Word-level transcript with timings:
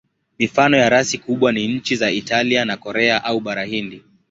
Mifano 0.39 0.77
ya 0.77 0.89
rasi 0.89 1.17
kubwa 1.17 1.51
ni 1.51 1.67
nchi 1.67 1.95
za 1.95 2.11
Italia 2.11 2.65
na 2.65 2.77
Korea 2.77 3.23
au 3.23 3.39
Bara 3.39 3.63
Hindi. 3.63 4.03